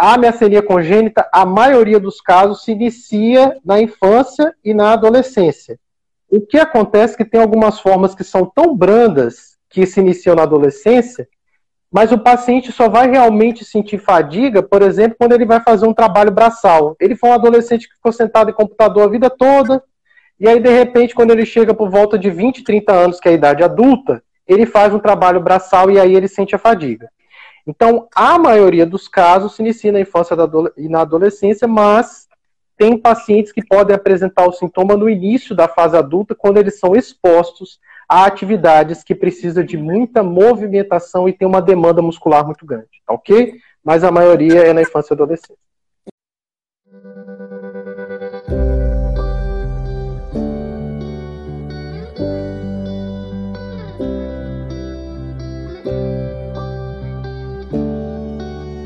[0.00, 5.78] a miastenia congênita, a maioria dos casos se inicia na infância e na adolescência.
[6.26, 10.34] O que acontece é que tem algumas formas que são tão brandas que se iniciam
[10.34, 11.28] na adolescência,
[11.92, 15.92] mas o paciente só vai realmente sentir fadiga, por exemplo, quando ele vai fazer um
[15.92, 16.96] trabalho braçal.
[16.98, 19.82] Ele foi um adolescente que ficou sentado em computador a vida toda,
[20.38, 23.32] e aí, de repente, quando ele chega por volta de 20, 30 anos, que é
[23.32, 27.10] a idade adulta, ele faz um trabalho braçal e aí ele sente a fadiga.
[27.66, 30.36] Então, a maioria dos casos se inicia na infância
[30.76, 32.28] e na adolescência, mas
[32.76, 36.96] tem pacientes que podem apresentar o sintoma no início da fase adulta, quando eles são
[36.96, 42.88] expostos a atividades que precisam de muita movimentação e tem uma demanda muscular muito grande,
[43.06, 43.54] tá ok?
[43.84, 45.69] Mas a maioria é na infância e adolescência.